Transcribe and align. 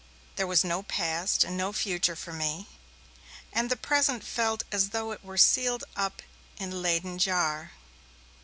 There 0.35 0.47
was 0.47 0.63
no 0.63 0.81
past 0.81 1.43
and 1.43 1.55
no 1.55 1.71
future 1.71 2.15
for 2.15 2.33
me, 2.33 2.67
and 3.53 3.69
the 3.69 3.75
present 3.75 4.23
felt 4.23 4.63
as 4.71 4.89
though 4.89 5.11
it 5.11 5.23
were 5.23 5.37
sealed 5.37 5.83
up 5.95 6.23
in 6.57 6.73
a 6.73 6.75
Leyden 6.75 7.19
jar. 7.19 7.73